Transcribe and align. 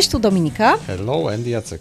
Cześć, 0.00 0.10
tu 0.10 0.18
Dominika. 0.18 0.78
Hello, 0.86 1.30
Andy 1.32 1.50
Jacek. 1.50 1.80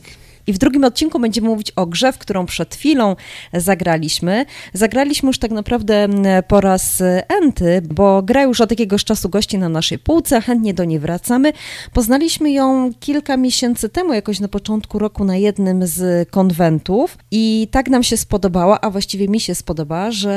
I 0.50 0.54
w 0.54 0.58
drugim 0.58 0.84
odcinku 0.84 1.20
będziemy 1.20 1.48
mówić 1.50 1.72
o 1.72 1.86
grze, 1.86 2.14
w 2.14 2.18
którą 2.18 2.46
przed 2.46 2.76
chwilą 2.76 3.16
zagraliśmy. 3.54 4.46
Zagraliśmy 4.74 5.28
już 5.28 5.40
tak 5.40 5.52
naprawdę 5.52 6.08
po 6.48 6.62
raz 6.62 7.04
enty, 7.42 7.82
bo 7.94 8.22
gra 8.22 8.44
już 8.44 8.62
od 8.62 8.70
jakiegoś 8.70 9.04
czasu 9.04 9.30
gości 9.30 9.58
na 9.58 9.70
naszej 9.70 10.00
półce, 10.00 10.42
chętnie 10.42 10.74
do 10.74 10.86
niej 10.86 11.00
wracamy. 11.00 11.54
Poznaliśmy 11.94 12.52
ją 12.52 12.92
kilka 13.00 13.38
miesięcy 13.38 13.90
temu, 13.90 14.14
jakoś 14.14 14.40
na 14.40 14.48
początku 14.48 15.00
roku 15.00 15.24
na 15.24 15.38
jednym 15.38 15.88
z 15.88 16.30
konwentów 16.30 17.18
i 17.32 17.68
tak 17.72 17.90
nam 17.90 18.04
się 18.04 18.18
spodobała, 18.18 18.82
a 18.82 18.90
właściwie 18.90 19.28
mi 19.28 19.40
się 19.40 19.56
spodobała, 19.56 20.12
że 20.12 20.32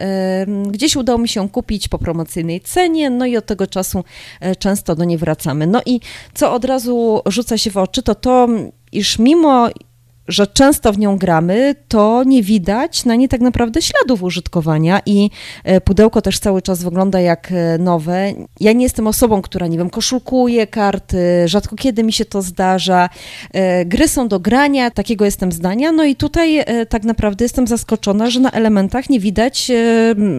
e, 0.00 0.46
gdzieś 0.70 0.96
udało 0.96 1.18
mi 1.18 1.28
się 1.28 1.48
kupić 1.48 1.88
po 1.88 1.98
promocyjnej 1.98 2.60
cenie, 2.60 3.10
no 3.10 3.26
i 3.26 3.36
od 3.36 3.46
tego 3.46 3.66
czasu 3.66 4.04
e, 4.40 4.56
często 4.56 4.94
do 4.94 5.04
niej 5.04 5.18
wracamy. 5.18 5.66
No 5.66 5.80
i 5.86 6.00
co 6.34 6.52
od 6.52 6.64
razu 6.64 7.20
rzuca 7.26 7.58
się 7.58 7.70
w 7.70 7.76
oczy, 7.76 8.02
to 8.02 8.14
to, 8.14 8.48
iż 8.92 9.18
mimo 9.18 9.68
że 10.28 10.46
często 10.46 10.92
w 10.92 10.98
nią 10.98 11.18
gramy, 11.18 11.74
to 11.88 12.24
nie 12.24 12.42
widać 12.42 13.04
na 13.04 13.14
nie 13.14 13.28
tak 13.28 13.40
naprawdę 13.40 13.82
śladów 13.82 14.22
użytkowania 14.22 15.00
i 15.06 15.30
e, 15.64 15.80
pudełko 15.80 16.22
też 16.22 16.38
cały 16.38 16.62
czas 16.62 16.82
wygląda 16.82 17.20
jak 17.20 17.52
e, 17.52 17.78
nowe. 17.78 18.32
Ja 18.60 18.72
nie 18.72 18.82
jestem 18.82 19.06
osobą, 19.06 19.42
która, 19.42 19.66
nie 19.66 19.78
wiem, 19.78 19.90
koszulkuje 19.90 20.66
karty, 20.66 21.48
rzadko 21.48 21.76
kiedy 21.76 22.02
mi 22.02 22.12
się 22.12 22.24
to 22.24 22.42
zdarza. 22.42 23.08
E, 23.52 23.84
gry 23.84 24.08
są 24.08 24.28
do 24.28 24.40
grania, 24.40 24.90
takiego 24.90 25.24
jestem 25.24 25.52
zdania, 25.52 25.92
no 25.92 26.04
i 26.04 26.16
tutaj 26.16 26.64
tak 26.88 27.04
naprawdę 27.04 27.44
jestem 27.44 27.66
zaskoczona, 27.66 28.30
że 28.30 28.40
na 28.40 28.50
elementach 28.50 29.10
nie 29.10 29.20
widać 29.20 29.72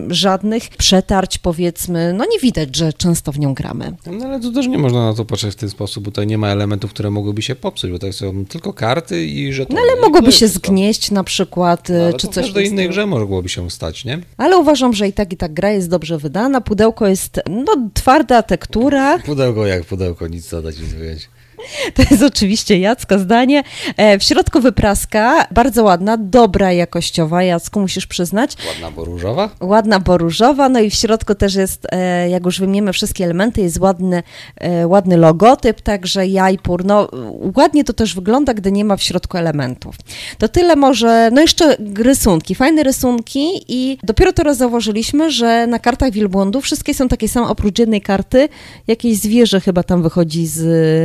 żadnych 0.08 0.70
przetarć, 0.70 1.38
powiedzmy, 1.38 2.14
no 2.14 2.26
nie 2.26 2.40
widać, 2.40 2.76
że 2.76 2.94
często 2.94 3.32
w 3.32 3.40
nią 3.40 3.54
gramy. 3.54 3.96
No 4.12 4.26
ale 4.26 4.40
to 4.40 4.52
też 4.52 4.68
nie 4.68 4.78
można 4.78 5.06
na 5.06 5.14
to 5.14 5.26
patrzeć 5.26 5.54
w 5.54 5.56
ten 5.56 5.70
sposób, 5.70 6.04
bo 6.04 6.12
tutaj 6.12 6.28
nie 6.28 6.38
ma 6.38 6.48
elementów, 6.48 6.94
które 6.94 7.12
mogłyby 7.12 7.42
się 7.42 7.56
popsuć, 7.56 7.92
bo 7.92 8.00
to 8.00 8.14
są 8.14 8.46
tylko 8.46 8.74
karty 8.74 9.26
i 9.26 9.54
że 9.54 9.66
to 9.66 9.79
no 9.80 9.92
ale 9.92 10.02
mogłoby 10.02 10.32
się 10.32 10.48
zgnieść 10.48 11.12
na 11.12 11.24
przykład, 11.24 11.90
no, 11.90 12.18
czy 12.18 12.28
coś. 12.28 12.46
Każdej 12.46 12.68
innej 12.68 12.90
grze 12.90 13.06
mogłoby 13.06 13.50
się 13.50 13.70
stać, 13.70 14.06
nie? 14.06 14.20
Ale 14.38 14.58
uważam, 14.58 14.94
że 14.94 15.08
i 15.08 15.14
tak, 15.14 15.34
i 15.34 15.38
tak 15.38 15.54
gra 15.54 15.72
jest 15.72 15.90
dobrze 15.90 16.18
wydana. 16.18 16.62
Pudełko 16.62 17.08
jest, 17.08 17.40
no, 17.50 17.90
twarda 17.94 18.44
tektura. 18.44 19.20
Pudełko 19.20 19.66
jak 19.66 19.86
pudełko, 19.86 20.28
nic 20.28 20.50
zadać, 20.50 20.80
nic 20.80 20.90
wyjąć. 20.94 21.30
To 21.96 22.04
jest 22.12 22.24
oczywiście 22.24 22.80
Jacka 22.80 23.18
zdanie. 23.18 23.64
E, 23.98 24.20
w 24.20 24.24
środku 24.24 24.60
wypraska, 24.60 25.48
bardzo 25.52 25.84
ładna, 25.84 26.18
dobra 26.18 26.72
jakościowa, 26.72 27.44
Jacku, 27.44 27.80
musisz 27.80 28.08
przyznać. 28.08 28.58
Ładna, 28.68 28.92
bo 28.92 29.06
różowa? 29.06 29.50
Ładna, 29.62 30.00
bo 30.00 30.18
różowa, 30.18 30.70
no 30.70 30.80
i 30.80 30.90
w 30.90 30.94
środku 30.94 31.36
też 31.36 31.56
jest, 31.56 31.88
e, 31.92 32.30
jak 32.30 32.46
już 32.46 32.60
wymieniemy 32.60 32.94
wszystkie 32.94 33.24
elementy, 33.24 33.62
jest 33.62 33.80
ładny, 33.80 34.24
e, 34.56 34.88
ładny 34.88 35.18
logotyp, 35.18 35.82
także 35.82 36.28
jajpur. 36.28 36.86
No, 36.86 37.08
ładnie 37.56 37.84
to 37.84 37.94
też 37.94 38.16
wygląda, 38.16 38.54
gdy 38.54 38.72
nie 38.72 38.86
ma 38.86 38.98
w 38.98 39.04
środku 39.04 39.38
elementów. 39.38 39.96
To 40.38 40.48
tyle 40.48 40.76
może, 40.76 41.30
no 41.34 41.42
jeszcze 41.42 41.78
rysunki, 41.96 42.56
fajne 42.56 42.84
rysunki 42.84 43.50
i 43.68 43.98
dopiero 44.04 44.34
teraz 44.34 44.58
zauważyliśmy, 44.58 45.32
że 45.32 45.68
na 45.68 45.80
kartach 45.80 46.12
wielbłądów 46.12 46.64
wszystkie 46.64 46.94
są 46.94 47.08
takie 47.08 47.28
same, 47.28 47.48
oprócz 47.48 47.80
jednej 47.80 48.02
karty, 48.02 48.50
jakieś 48.88 49.18
zwierzę 49.18 49.60
chyba 49.60 49.84
tam 49.84 50.04
wychodzi 50.04 50.48
z 50.48 50.62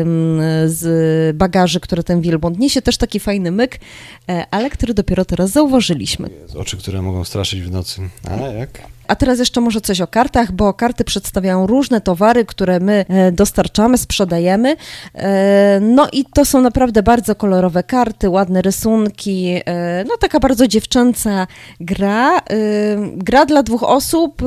mm, 0.07 0.44
z 0.67 1.37
bagaży, 1.37 1.81
które 1.81 2.03
ten 2.03 2.21
wielbłąd 2.21 2.59
niesie. 2.59 2.83
Też 2.83 2.97
taki 2.97 3.21
fajny 3.21 3.51
myk, 3.51 3.81
e, 4.29 4.47
ale 4.51 4.71
który 4.71 4.95
dopiero 4.95 5.25
teraz 5.25 5.51
zauważyliśmy. 5.51 6.31
Jest 6.43 6.57
oczy, 6.57 6.77
które 6.77 7.03
mogą 7.03 7.25
straszyć 7.25 7.63
w 7.63 7.71
nocy. 7.71 8.01
Ale 8.31 8.55
jak? 8.55 8.71
A 9.09 9.17
teraz 9.17 9.39
jeszcze 9.39 9.61
może 9.61 9.81
coś 9.81 10.01
o 10.01 10.07
kartach, 10.07 10.53
bo 10.53 10.75
karty 10.75 11.05
przedstawiają 11.05 11.67
różne 11.67 12.01
towary, 12.01 12.45
które 12.45 12.81
my 12.81 13.05
e, 13.09 13.33
dostarczamy, 13.33 13.99
sprzedajemy. 13.99 14.77
E, 15.15 15.81
no 15.81 16.09
i 16.13 16.25
to 16.25 16.45
są 16.45 16.61
naprawdę 16.61 17.03
bardzo 17.03 17.35
kolorowe 17.35 17.83
karty, 17.83 18.31
ładne 18.31 18.63
rysunki, 18.63 19.55
no 20.09 20.17
taka 20.21 20.41
bardzo 20.41 20.67
dziewczęca 20.67 21.47
gra. 21.81 22.41
Gra 23.17 23.47
dla 23.47 23.63
dwóch 23.63 23.83
osób. 23.83 24.43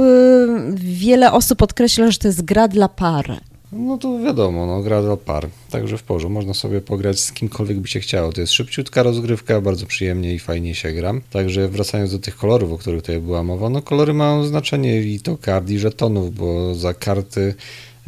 Wiele 0.74 1.32
osób 1.32 1.60
podkreśla, 1.60 2.12
że 2.12 2.18
to 2.18 2.28
jest 2.28 2.42
gra 2.42 2.68
dla 2.68 2.90
par. 2.90 3.40
No 3.72 3.98
to 3.98 4.20
wiadomo, 4.20 4.66
no, 4.66 4.82
gra 4.82 5.02
dla 5.02 5.18
par, 5.18 5.50
także 5.70 5.98
w 5.98 6.04
porządku, 6.04 6.34
można 6.34 6.54
sobie 6.54 6.82
pograć 6.82 7.20
z 7.20 7.32
kimkolwiek 7.32 7.80
by 7.80 7.88
się 7.88 8.00
chciało. 8.00 8.34
To 8.34 8.42
jest 8.42 8.54
szybciutka 8.54 9.04
rozgrywka, 9.04 9.62
bardzo 9.62 9.86
przyjemnie 9.86 10.34
i 10.34 10.40
fajnie 10.40 10.76
się 10.76 10.94
gra. 10.94 11.14
Także 11.30 11.68
wracając 11.68 12.12
do 12.12 12.20
tych 12.20 12.38
kolorów, 12.38 12.72
o 12.72 12.78
których 12.78 13.02
tutaj 13.02 13.20
była 13.20 13.44
mowa, 13.44 13.70
no 13.70 13.82
kolory 13.82 14.14
mają 14.14 14.44
znaczenie 14.44 15.02
i 15.02 15.20
to 15.20 15.38
kart 15.38 15.70
i 15.70 15.80
żetonów, 15.80 16.36
bo 16.36 16.76
za 16.76 16.94
karty 16.94 17.56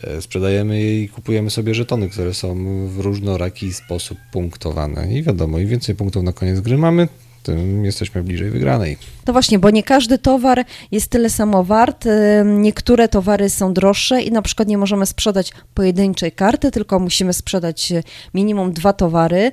e, 0.04 0.22
sprzedajemy 0.22 0.80
je 0.80 1.04
i 1.04 1.10
kupujemy 1.10 1.50
sobie 1.50 1.74
żetony, 1.74 2.10
które 2.10 2.34
są 2.34 2.56
w 2.88 3.00
różnoraki 3.00 3.74
sposób 3.74 4.18
punktowane. 4.32 5.14
I 5.14 5.24
wiadomo, 5.24 5.60
im 5.60 5.68
więcej 5.68 5.96
punktów 5.96 6.24
na 6.24 6.34
koniec 6.34 6.60
gry 6.60 6.78
mamy, 6.78 7.08
tym 7.44 7.86
jesteśmy 7.86 8.24
bliżej 8.24 8.50
wygranej. 8.50 8.98
No 9.28 9.34
właśnie, 9.34 9.60
bo 9.60 9.70
nie 9.70 9.84
każdy 9.84 10.18
towar 10.18 10.66
jest 10.92 11.08
tyle 11.12 11.30
samo 11.30 11.64
wart. 11.64 12.06
Niektóre 12.46 13.08
towary 13.08 13.50
są 13.50 13.74
droższe 13.74 14.22
i 14.22 14.32
na 14.32 14.42
przykład 14.42 14.68
nie 14.68 14.78
możemy 14.78 15.06
sprzedać 15.06 15.52
pojedynczej 15.74 16.32
karty, 16.32 16.72
tylko 16.72 17.00
musimy 17.00 17.34
sprzedać 17.34 17.92
e, 17.92 18.04
minimum 18.34 18.74
dwa 18.74 18.94
towary. 18.94 19.52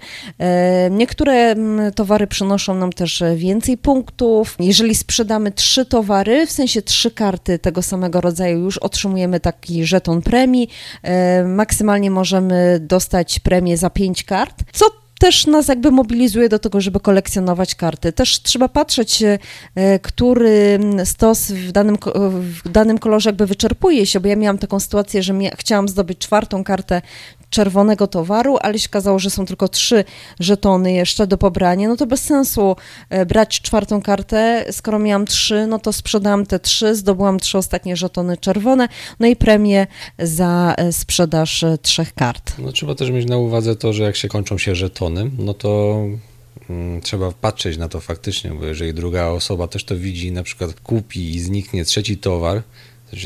Niektóre 0.90 1.54
towary 1.94 2.26
przynoszą 2.26 2.74
nam 2.74 2.92
też 2.92 3.22
więcej 3.36 3.78
punktów. 3.78 4.56
Jeżeli 4.60 4.94
sprzedamy 4.94 5.52
trzy 5.52 5.86
towary, 5.86 6.46
w 6.46 6.52
sensie 6.52 6.82
trzy 6.82 7.10
karty 7.10 7.58
tego 7.58 7.82
samego 7.82 8.20
rodzaju, 8.20 8.58
już 8.58 8.78
otrzymujemy 8.78 9.40
taki 9.40 9.84
żeton 9.84 10.22
premii. 10.22 10.68
Maksymalnie 11.44 12.10
możemy 12.10 12.80
dostać 12.80 13.38
premię 13.38 13.76
za 13.76 13.90
pięć 13.90 14.24
kart, 14.24 14.62
co 14.72 14.86
też 15.18 15.46
nas 15.46 15.68
jakby 15.68 15.90
mobilizuje 15.90 16.48
do 16.48 16.58
tego, 16.58 16.80
żeby 16.80 17.00
kolekcjonować 17.00 17.74
karty. 17.74 18.12
Też 18.12 18.42
trzeba 18.42 18.68
patrzeć, 18.68 19.22
e, 19.74 19.98
który 19.98 20.80
stos 21.04 21.50
w 21.50 21.72
danym, 21.72 21.96
w 22.64 22.68
danym 22.68 22.98
kolorze 22.98 23.28
jakby 23.30 23.46
wyczerpuje 23.46 24.06
się, 24.06 24.20
bo 24.20 24.28
ja 24.28 24.36
miałam 24.36 24.58
taką 24.58 24.80
sytuację, 24.80 25.22
że 25.22 25.34
chciałam 25.56 25.88
zdobyć 25.88 26.18
czwartą 26.18 26.64
kartę 26.64 27.02
czerwonego 27.50 28.06
towaru, 28.06 28.56
ale 28.60 28.78
się 28.78 28.88
okazało, 28.90 29.18
że 29.18 29.30
są 29.30 29.46
tylko 29.46 29.68
trzy 29.68 30.04
żetony 30.40 30.92
jeszcze 30.92 31.26
do 31.26 31.38
pobrania, 31.38 31.88
no 31.88 31.96
to 31.96 32.06
bez 32.06 32.22
sensu 32.22 32.76
e, 33.10 33.26
brać 33.26 33.60
czwartą 33.60 34.02
kartę, 34.02 34.66
skoro 34.70 34.98
miałam 34.98 35.26
trzy, 35.26 35.66
no 35.66 35.78
to 35.78 35.92
sprzedałam 35.92 36.46
te 36.46 36.60
trzy, 36.60 36.94
zdobyłam 36.94 37.40
trzy 37.40 37.58
ostatnie 37.58 37.96
żetony 37.96 38.36
czerwone, 38.36 38.88
no 39.20 39.26
i 39.26 39.36
premię 39.36 39.86
za 40.18 40.74
e, 40.76 40.92
sprzedaż 40.92 41.62
e, 41.62 41.78
trzech 41.78 42.14
kart. 42.14 42.52
No 42.58 42.72
trzeba 42.72 42.94
też 42.94 43.10
mieć 43.10 43.28
na 43.28 43.36
uwadze 43.36 43.76
to, 43.76 43.92
że 43.92 44.02
jak 44.02 44.16
się 44.16 44.28
kończą 44.28 44.58
się 44.58 44.74
żetony, 44.74 45.30
no 45.38 45.54
to 45.54 46.02
mm, 46.70 47.00
trzeba 47.00 47.32
patrzeć 47.32 47.78
na 47.78 47.88
to 47.88 48.00
faktycznie, 48.00 48.50
bo 48.50 48.64
jeżeli 48.64 48.94
druga 48.94 49.26
osoba 49.26 49.68
też 49.68 49.84
to 49.84 49.96
widzi, 49.96 50.32
na 50.32 50.42
przykład 50.42 50.80
kupi 50.80 51.34
i 51.34 51.40
zniknie 51.40 51.84
trzeci 51.84 52.18
towar, 52.18 52.62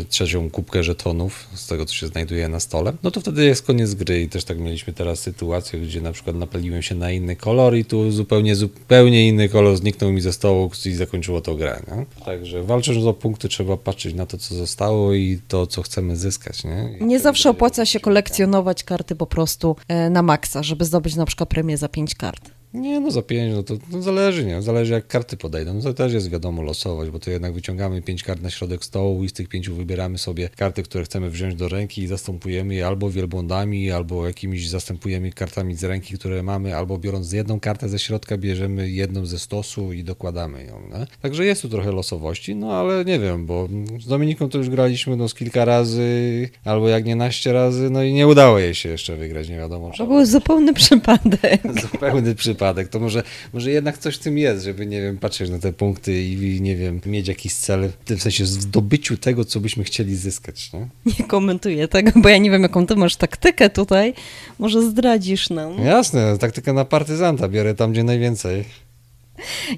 trzecią 0.09 0.51
kubkę 0.51 0.83
żetonów 0.83 1.49
z 1.55 1.67
tego, 1.67 1.87
co 1.87 1.95
się 1.95 2.07
znajduje 2.07 2.49
na 2.49 2.61
stole, 2.61 2.93
no 3.03 3.11
to 3.11 3.21
wtedy 3.21 3.45
jest 3.45 3.63
koniec 3.63 3.95
gry 3.95 4.23
i 4.23 4.29
też 4.29 4.45
tak 4.45 4.59
mieliśmy 4.59 4.93
teraz 4.93 5.21
sytuację, 5.21 5.81
gdzie 5.81 6.01
na 6.01 6.13
przykład 6.13 6.37
napaliłem 6.37 6.83
się 6.83 6.95
na 6.95 7.11
inny 7.11 7.37
kolor 7.37 7.77
i 7.77 7.85
tu 7.85 8.11
zupełnie, 8.11 8.57
zupełnie 8.57 9.29
inny 9.29 9.49
kolor 9.49 9.77
zniknął 9.77 10.13
mi 10.13 10.21
ze 10.21 10.33
stołu 10.33 10.71
i 10.87 10.93
zakończyło 10.93 11.41
to 11.41 11.55
grę, 11.55 11.83
nie? 11.89 12.25
Także 12.25 12.63
walcząc 12.63 13.05
o 13.07 13.15
punkty 13.15 13.49
trzeba 13.49 13.77
patrzeć 13.77 14.15
na 14.15 14.27
to, 14.27 14.39
co 14.39 14.55
zostało 14.55 15.15
i 15.15 15.39
to, 15.49 15.67
co 15.67 15.83
chcemy 15.83 16.17
zyskać, 16.17 16.65
nie? 16.65 16.99
I 17.01 17.05
nie 17.05 17.21
zawsze 17.21 17.51
opłaca 17.51 17.87
się 17.87 18.01
kolekcjonować 18.01 18.85
karty 18.85 19.17
po 19.17 19.27
prostu 19.27 19.77
e, 19.89 20.11
na 20.11 20.23
maksa, 20.23 20.62
żeby 20.62 20.85
zdobyć 20.85 21.15
na 21.15 21.27
przykład 21.27 21.49
premię 21.49 21.77
za 21.77 21.89
pięć 21.89 22.15
kart. 22.15 22.59
Nie, 22.75 23.00
no 23.00 23.10
za 23.10 23.22
pięć, 23.22 23.54
no 23.54 23.62
to 23.62 23.75
no 23.92 24.03
zależy, 24.03 24.44
nie? 24.44 24.62
Zależy 24.62 24.92
jak 24.92 25.06
karty 25.06 25.36
podejdą. 25.36 25.75
No 25.75 25.82
to 25.82 25.94
też 25.94 26.12
jest 26.12 26.31
wiadomo 26.31 26.62
losować, 26.62 27.11
bo 27.11 27.19
to 27.19 27.31
jednak 27.31 27.52
wyciągamy 27.52 28.02
pięć 28.02 28.22
kart 28.22 28.43
na 28.43 28.50
środek 28.50 28.84
stołu 28.84 29.25
i 29.25 29.28
z 29.28 29.32
tych 29.32 29.49
pięciu 29.49 29.75
wybieramy 29.75 30.19
sobie 30.19 30.49
karty, 30.56 30.82
które 30.82 31.05
chcemy 31.05 31.31
wziąć 31.31 31.55
do 31.55 31.69
ręki 31.69 32.02
i 32.02 32.06
zastępujemy 32.06 32.75
je 32.75 32.87
albo 32.87 33.11
wielbłądami, 33.11 33.90
albo 33.90 34.26
jakimiś 34.26 34.69
zastępujemy 34.69 35.32
kartami 35.32 35.75
z 35.75 35.84
ręki, 35.84 36.14
które 36.14 36.43
mamy, 36.43 36.76
albo 36.76 36.99
biorąc 36.99 37.32
jedną 37.32 37.61
kartę 37.61 37.88
ze 37.88 37.99
środka, 37.99 38.38
bierzemy 38.38 38.90
jedną 38.90 39.26
ze 39.26 39.38
stosu 39.38 39.93
i 39.93 40.05
dokładamy 40.05 40.64
ją, 40.64 40.81
nie? 40.99 41.06
Także 41.23 41.44
jest 41.44 41.62
tu 41.62 41.69
trochę 41.69 41.93
losowości, 41.93 42.55
no 42.55 42.73
ale 42.73 43.05
nie 43.05 43.19
wiem, 43.19 43.46
bo 43.46 43.69
z 44.00 44.06
Dominiką 44.06 44.49
to 44.49 44.58
już 44.58 44.70
graliśmy 44.70 45.16
no 45.16 45.28
z 45.28 45.34
kilka 45.34 45.64
razy, 45.64 46.49
albo 46.64 46.88
jak 46.88 47.05
nie 47.05 47.16
naście 47.16 47.52
razy, 47.52 47.90
no 47.90 48.02
i 48.02 48.12
nie 48.12 48.26
udało 48.26 48.58
jej 48.58 48.75
się 48.75 48.88
jeszcze 48.88 49.16
wygrać, 49.16 49.49
nie 49.49 49.56
wiadomo. 49.56 49.90
To 49.99 50.06
był 50.06 50.26
zupełny 50.26 50.75
przypadek. 50.75 51.62
zupełny 51.82 52.34
przypadek 52.34 52.60
przypadek, 52.61 52.89
to 52.89 53.01
może, 53.01 53.23
może 53.53 53.71
jednak 53.71 53.99
coś 53.99 54.17
w 54.17 54.19
tym 54.19 54.39
jest, 54.39 54.65
żeby, 54.65 54.87
nie 54.87 55.03
wiem, 55.03 55.19
patrzeć 55.19 55.51
na 55.51 55.59
te 55.59 55.73
punkty 55.73 56.23
i, 56.23 56.61
nie 56.61 56.77
wiem, 56.77 57.01
mieć 57.07 57.29
jakiś 57.29 57.55
cel, 57.55 57.89
w 57.89 58.05
tym 58.05 58.19
sensie 58.19 58.45
w 58.45 58.47
zdobyciu 58.47 59.17
tego, 59.17 59.45
co 59.45 59.61
byśmy 59.61 59.85
chcieli 59.85 60.17
zyskać, 60.17 60.73
nie? 60.73 60.89
Nie 61.19 61.27
komentuję 61.27 61.89
tego, 61.89 62.11
bo 62.15 62.29
ja 62.29 62.39
nie 62.39 62.51
wiem, 62.51 62.62
jaką 62.62 62.87
ty 62.87 62.97
masz 62.97 63.17
taktykę 63.17 63.71
tutaj. 63.71 64.15
Może 64.59 64.91
zdradzisz 64.91 65.51
nam. 65.51 65.79
Jasne, 65.85 66.39
taktykę 66.39 66.73
na 66.73 66.85
partyzanta 66.85 67.49
biorę 67.49 67.75
tam, 67.75 67.93
gdzie 67.93 68.05
najwięcej. 68.05 68.65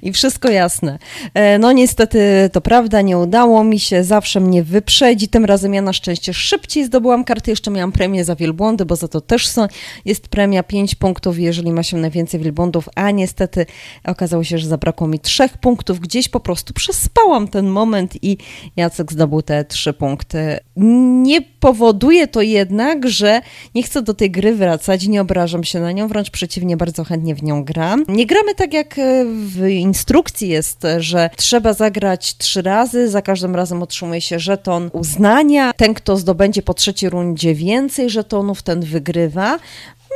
I 0.01 0.13
wszystko 0.13 0.49
jasne. 0.49 0.99
E, 1.33 1.59
no 1.59 1.71
niestety 1.71 2.49
to 2.51 2.61
prawda, 2.61 3.01
nie 3.01 3.17
udało 3.17 3.63
mi 3.63 3.79
się, 3.79 4.03
zawsze 4.03 4.39
mnie 4.39 4.63
wyprzedzi. 4.63 5.27
Tym 5.27 5.45
razem 5.45 5.73
ja 5.73 5.81
na 5.81 5.93
szczęście 5.93 6.33
szybciej 6.33 6.85
zdobyłam 6.85 7.23
karty, 7.23 7.51
jeszcze 7.51 7.71
miałam 7.71 7.91
premię 7.91 8.25
za 8.25 8.35
wielbłądy, 8.35 8.85
bo 8.85 8.95
za 8.95 9.07
to 9.07 9.21
też 9.21 9.47
są, 9.47 9.67
jest 10.05 10.27
premia 10.27 10.63
5 10.63 10.95
punktów, 10.95 11.39
jeżeli 11.39 11.71
ma 11.71 11.83
się 11.83 11.97
najwięcej 11.97 12.39
wielbłądów, 12.39 12.89
a 12.95 13.11
niestety 13.11 13.65
okazało 14.03 14.43
się, 14.43 14.57
że 14.57 14.67
zabrakło 14.67 15.07
mi 15.07 15.19
3 15.19 15.49
punktów. 15.61 15.99
Gdzieś 15.99 16.29
po 16.29 16.39
prostu 16.39 16.73
przespałam 16.73 17.47
ten 17.47 17.67
moment 17.67 18.23
i 18.23 18.37
Jacek 18.75 19.11
zdobył 19.11 19.41
te 19.41 19.65
3 19.65 19.93
punkty. 19.93 20.59
Nie 20.75 21.41
powoduje 21.41 22.27
to 22.27 22.41
jednak, 22.41 23.09
że 23.09 23.41
nie 23.75 23.83
chcę 23.83 24.01
do 24.01 24.13
tej 24.13 24.31
gry 24.31 24.55
wracać, 24.55 25.07
nie 25.07 25.21
obrażam 25.21 25.63
się 25.63 25.79
na 25.79 25.91
nią, 25.91 26.07
wręcz 26.07 26.29
przeciwnie, 26.29 26.77
bardzo 26.77 27.03
chętnie 27.03 27.35
w 27.35 27.43
nią 27.43 27.63
gram. 27.63 28.03
Nie 28.07 28.25
gramy 28.25 28.55
tak 28.55 28.73
jak 28.73 28.99
e, 28.99 29.25
w 29.53 29.67
instrukcji 29.67 30.49
jest, 30.49 30.81
że 30.97 31.29
trzeba 31.35 31.73
zagrać 31.73 32.37
trzy 32.37 32.61
razy, 32.61 33.09
za 33.09 33.21
każdym 33.21 33.55
razem 33.55 33.83
otrzymuje 33.83 34.21
się 34.21 34.39
żeton 34.39 34.89
uznania. 34.93 35.73
Ten, 35.73 35.93
kto 35.93 36.17
zdobędzie 36.17 36.61
po 36.61 36.73
trzeciej 36.73 37.09
rundzie 37.09 37.55
więcej 37.55 38.09
żetonów, 38.09 38.61
ten 38.61 38.81
wygrywa. 38.81 39.59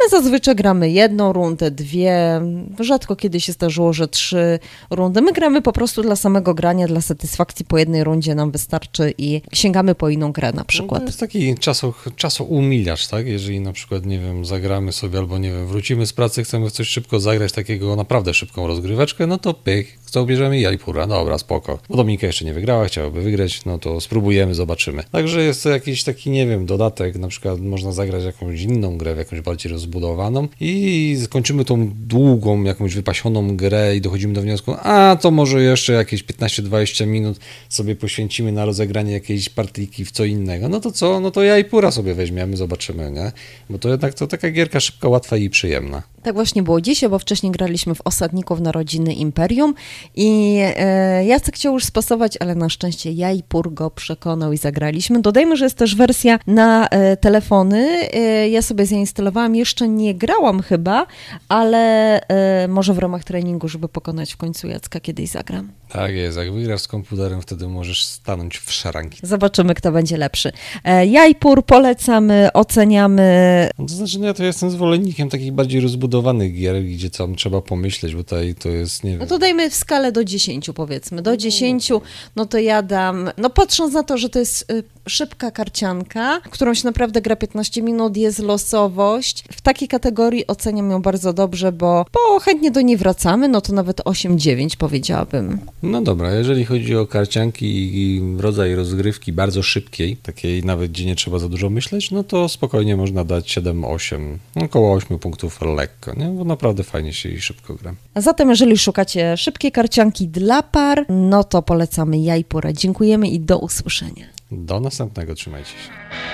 My 0.03 0.09
zazwyczaj 0.09 0.55
gramy 0.55 0.89
jedną 0.89 1.33
rundę, 1.33 1.71
dwie, 1.71 2.41
rzadko 2.79 3.15
kiedy 3.15 3.39
się 3.39 3.51
zdarzyło, 3.51 3.93
że 3.93 4.07
trzy 4.07 4.59
rundy. 4.89 5.21
My 5.21 5.33
gramy 5.33 5.61
po 5.61 5.73
prostu 5.73 6.01
dla 6.01 6.15
samego 6.15 6.53
grania, 6.53 6.87
dla 6.87 7.01
satysfakcji 7.01 7.65
po 7.65 7.77
jednej 7.77 8.03
rundzie 8.03 8.35
nam 8.35 8.51
wystarczy 8.51 9.13
i 9.17 9.41
sięgamy 9.53 9.95
po 9.95 10.09
inną 10.09 10.31
grę 10.31 10.51
na 10.51 10.57
No, 10.57 10.65
przykład. 10.65 11.01
to 11.01 11.05
jest 11.07 11.19
taki 11.19 11.55
czaso, 11.55 11.93
czasoumilacz, 12.15 13.07
tak? 13.07 13.27
Jeżeli 13.27 13.59
na 13.59 13.73
przykład, 13.73 14.05
nie 14.05 14.19
wiem, 14.19 14.45
zagramy 14.45 14.91
sobie 14.91 15.19
albo, 15.19 15.37
nie 15.37 15.49
wiem, 15.51 15.67
wrócimy 15.67 16.05
z 16.07 16.13
pracy, 16.13 16.43
chcemy 16.43 16.69
w 16.69 16.71
coś 16.71 16.87
szybko 16.87 17.19
zagrać, 17.19 17.51
takiego 17.51 17.95
naprawdę 17.95 18.33
szybką 18.33 18.67
rozgryweczkę, 18.67 19.27
no 19.27 19.37
to 19.37 19.53
pyk, 19.53 19.87
co 20.05 20.25
bierzemy 20.25 20.59
jajpura, 20.59 21.07
dobra, 21.07 21.37
spoko. 21.37 21.79
No 21.89 21.95
Dominika 21.97 22.27
jeszcze 22.27 22.45
nie 22.45 22.53
wygrała, 22.53 22.85
chciałaby 22.85 23.21
wygrać, 23.21 23.65
no 23.65 23.79
to 23.79 24.01
spróbujemy, 24.01 24.55
zobaczymy. 24.55 25.03
Także 25.11 25.43
jest 25.43 25.63
to 25.63 25.69
jakiś 25.69 26.03
taki, 26.03 26.29
nie 26.29 26.47
wiem, 26.47 26.65
dodatek, 26.65 27.15
na 27.15 27.27
przykład 27.27 27.59
można 27.59 27.91
zagrać 27.91 28.23
jakąś 28.23 28.61
inną 28.61 28.97
grę, 28.97 29.15
w 29.15 29.17
jakąś 29.17 29.41
bardziej 29.41 29.71
rozbudowaną 29.87 30.47
i 30.59 31.17
skończymy 31.23 31.65
tą 31.65 31.91
długą, 32.07 32.63
jakąś 32.63 32.95
wypasioną 32.95 33.57
grę 33.57 33.95
i 33.95 34.01
dochodzimy 34.01 34.33
do 34.33 34.41
wniosku, 34.41 34.75
a 34.83 35.17
to 35.21 35.31
może 35.31 35.61
jeszcze 35.61 35.93
jakieś 35.93 36.23
15-20 36.23 37.07
minut 37.07 37.39
sobie 37.69 37.95
poświęcimy 37.95 38.51
na 38.51 38.65
rozegranie 38.65 39.13
jakiejś 39.13 39.49
partyjki 39.49 40.05
w 40.05 40.11
co 40.11 40.25
innego. 40.25 40.69
No 40.69 40.79
to 40.79 40.91
co? 40.91 41.19
No 41.19 41.31
to 41.31 41.43
jajpura 41.43 41.91
sobie 41.91 42.13
weźmiemy, 42.13 42.57
zobaczymy, 42.57 43.11
nie? 43.11 43.31
Bo 43.69 43.77
to 43.77 43.89
jednak 43.89 44.13
to 44.13 44.27
taka 44.27 44.51
gierka 44.51 44.79
szybka, 44.79 45.07
łatwa 45.07 45.37
i 45.37 45.49
przyjemna. 45.49 46.03
Tak 46.27 46.35
właśnie 46.35 46.63
było 46.63 46.81
dzisiaj, 46.81 47.09
bo 47.09 47.19
wcześniej 47.19 47.51
graliśmy 47.51 47.95
w 47.95 48.01
Osadników 48.05 48.61
Narodziny 48.61 49.13
Imperium 49.13 49.73
i 50.15 50.59
e, 50.61 51.25
Jacek 51.25 51.55
chciał 51.55 51.73
już 51.73 51.85
spasować, 51.85 52.37
ale 52.39 52.55
na 52.55 52.69
szczęście 52.69 53.11
ja 53.11 53.31
i 53.31 53.43
Pur 53.43 53.73
go 53.73 53.91
przekonał 53.91 54.53
i 54.53 54.57
zagraliśmy. 54.57 55.21
Dodajmy, 55.21 55.57
że 55.57 55.65
jest 55.65 55.77
też 55.77 55.95
wersja 55.95 56.39
na 56.47 56.87
e, 56.87 57.17
telefony. 57.17 58.09
E, 58.13 58.49
ja 58.49 58.61
sobie 58.61 58.85
zainstalowałam, 58.85 59.55
jeszcze 59.55 59.87
nie 59.87 60.15
grałam 60.15 60.61
chyba, 60.61 61.05
ale 61.49 62.21
e, 62.21 62.67
może 62.67 62.93
w 62.93 62.97
ramach 62.97 63.23
treningu, 63.23 63.67
żeby 63.67 63.89
pokonać 63.89 64.33
w 64.33 64.37
końcu 64.37 64.67
Jacka, 64.67 64.99
kiedyś 64.99 65.29
zagram. 65.29 65.76
Tak 65.89 66.11
jest, 66.13 66.37
jak 66.37 66.53
wygrasz 66.53 66.81
z 66.81 66.87
komputerem, 66.87 67.41
wtedy 67.41 67.67
możesz 67.67 68.05
stanąć 68.05 68.57
w 68.57 68.71
szaranki. 68.71 69.19
Zobaczymy, 69.23 69.73
kto 69.73 69.91
będzie 69.91 70.17
lepszy. 70.17 70.51
E, 70.83 71.05
Jajpur 71.05 71.65
polecamy, 71.65 72.49
oceniamy. 72.53 73.69
No 73.79 73.85
to 73.85 73.93
znaczy, 73.93 74.19
no 74.19 74.25
ja 74.25 74.33
to 74.33 74.43
jestem 74.43 74.71
zwolennikiem 74.71 75.29
takich 75.29 75.51
bardziej 75.51 75.81
rozbudowanych 75.81 76.53
gier, 76.53 76.83
gdzie 76.83 77.09
tam 77.09 77.35
trzeba 77.35 77.61
pomyśleć, 77.61 78.15
bo 78.15 78.23
tutaj 78.23 78.55
to 78.55 78.69
jest, 78.69 79.03
nie 79.03 79.11
wiem... 79.11 79.19
No 79.19 79.25
to 79.25 79.39
dajmy 79.39 79.69
w 79.69 79.75
skalę 79.75 80.11
do 80.11 80.23
10 80.23 80.69
powiedzmy. 80.75 81.21
Do 81.21 81.37
10, 81.37 81.91
no 82.35 82.45
to 82.45 82.57
ja 82.57 82.81
dam, 82.81 83.29
no 83.37 83.49
patrząc 83.49 83.93
na 83.93 84.03
to, 84.03 84.17
że 84.17 84.29
to 84.29 84.39
jest 84.39 84.71
y, 84.71 84.83
szybka 85.07 85.51
karcianka, 85.51 86.41
którą 86.41 86.73
się 86.73 86.85
naprawdę 86.85 87.21
gra 87.21 87.35
15 87.35 87.81
minut, 87.81 88.17
jest 88.17 88.39
losowość. 88.39 89.43
W 89.51 89.61
takiej 89.61 89.87
kategorii 89.87 90.47
oceniam 90.47 90.91
ją 90.91 91.01
bardzo 91.01 91.33
dobrze, 91.33 91.71
bo, 91.71 92.05
bo 92.13 92.39
chętnie 92.39 92.71
do 92.71 92.81
niej 92.81 92.97
wracamy, 92.97 93.47
no 93.47 93.61
to 93.61 93.73
nawet 93.73 93.97
8-9 94.01 94.77
powiedziałabym. 94.77 95.59
No 95.83 96.01
dobra, 96.01 96.31
jeżeli 96.31 96.65
chodzi 96.65 96.95
o 96.95 97.07
karcianki 97.07 97.65
i 97.97 98.21
rodzaj 98.39 98.75
rozgrywki 98.75 99.33
bardzo 99.33 99.63
szybkiej, 99.63 100.17
takiej 100.17 100.63
nawet 100.63 100.91
gdzie 100.91 101.05
nie 101.05 101.15
trzeba 101.15 101.39
za 101.39 101.49
dużo 101.49 101.69
myśleć, 101.69 102.11
no 102.11 102.23
to 102.23 102.49
spokojnie 102.49 102.97
można 102.97 103.23
dać 103.23 103.57
7-8, 103.57 104.37
około 104.55 104.93
8 104.93 105.19
punktów 105.19 105.61
lekko, 105.61 106.13
nie? 106.13 106.25
Bo 106.25 106.43
naprawdę 106.43 106.83
fajnie 106.83 107.13
się 107.13 107.29
i 107.29 107.41
szybko 107.41 107.75
gra. 107.75 107.95
A 108.13 108.21
zatem, 108.21 108.49
jeżeli 108.49 108.77
szukacie 108.77 109.37
szybkiej 109.37 109.71
karcianki 109.71 110.27
dla 110.27 110.63
par, 110.63 111.05
no 111.09 111.43
to 111.43 111.61
polecamy 111.61 112.17
Jajpura. 112.17 112.73
Dziękujemy 112.73 113.27
i 113.27 113.39
do 113.39 113.59
usłyszenia. 113.59 114.25
Do 114.51 114.79
następnego, 114.79 115.35
trzymajcie 115.35 115.69
się. 115.69 116.26